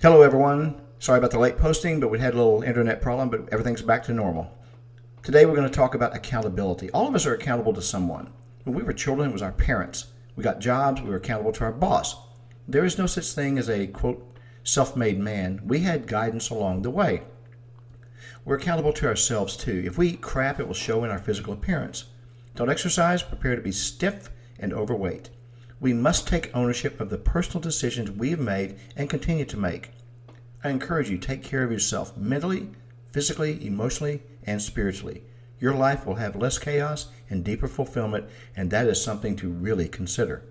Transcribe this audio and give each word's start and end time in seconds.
Hello, 0.00 0.22
everyone. 0.22 0.80
Sorry 1.00 1.18
about 1.18 1.32
the 1.32 1.40
late 1.40 1.58
posting, 1.58 1.98
but 1.98 2.06
we 2.06 2.20
had 2.20 2.32
a 2.32 2.36
little 2.36 2.62
internet 2.62 3.02
problem, 3.02 3.30
but 3.30 3.48
everything's 3.50 3.82
back 3.82 4.04
to 4.04 4.12
normal. 4.12 4.56
Today, 5.24 5.44
we're 5.44 5.56
going 5.56 5.68
to 5.68 5.74
talk 5.74 5.96
about 5.96 6.14
accountability. 6.14 6.88
All 6.92 7.08
of 7.08 7.16
us 7.16 7.26
are 7.26 7.34
accountable 7.34 7.72
to 7.72 7.82
someone. 7.82 8.32
When 8.62 8.76
we 8.76 8.84
were 8.84 8.92
children, 8.92 9.30
it 9.30 9.32
was 9.32 9.42
our 9.42 9.50
parents. 9.50 10.12
We 10.36 10.44
got 10.44 10.60
jobs, 10.60 11.02
we 11.02 11.10
were 11.10 11.16
accountable 11.16 11.50
to 11.50 11.64
our 11.64 11.72
boss. 11.72 12.14
There 12.68 12.84
is 12.84 12.96
no 12.96 13.06
such 13.06 13.32
thing 13.32 13.58
as 13.58 13.68
a 13.68 13.88
quote, 13.88 14.24
self 14.62 14.94
made 14.94 15.18
man. 15.18 15.62
We 15.64 15.80
had 15.80 16.06
guidance 16.06 16.48
along 16.48 16.82
the 16.82 16.90
way. 16.90 17.22
We're 18.44 18.54
accountable 18.54 18.92
to 18.92 19.08
ourselves 19.08 19.56
too. 19.56 19.82
If 19.84 19.98
we 19.98 20.10
eat 20.10 20.20
crap, 20.20 20.60
it 20.60 20.68
will 20.68 20.74
show 20.74 21.02
in 21.02 21.10
our 21.10 21.18
physical 21.18 21.52
appearance. 21.52 22.04
Don't 22.54 22.70
exercise, 22.70 23.24
prepare 23.24 23.56
to 23.56 23.62
be 23.62 23.72
stiff 23.72 24.30
and 24.60 24.72
overweight. 24.72 25.30
We 25.80 25.92
must 25.92 26.26
take 26.26 26.54
ownership 26.54 27.00
of 27.00 27.08
the 27.08 27.18
personal 27.18 27.60
decisions 27.60 28.10
we 28.10 28.30
have 28.30 28.40
made 28.40 28.76
and 28.96 29.08
continue 29.08 29.44
to 29.44 29.56
make. 29.56 29.90
I 30.64 30.70
encourage 30.70 31.08
you 31.08 31.18
take 31.18 31.44
care 31.44 31.62
of 31.62 31.70
yourself 31.70 32.16
mentally, 32.16 32.70
physically, 33.12 33.64
emotionally, 33.64 34.22
and 34.44 34.60
spiritually. 34.60 35.22
Your 35.60 35.74
life 35.74 36.04
will 36.04 36.16
have 36.16 36.34
less 36.34 36.58
chaos 36.58 37.08
and 37.30 37.44
deeper 37.44 37.68
fulfillment, 37.68 38.26
and 38.56 38.70
that 38.70 38.88
is 38.88 39.02
something 39.02 39.36
to 39.36 39.48
really 39.48 39.88
consider. 39.88 40.42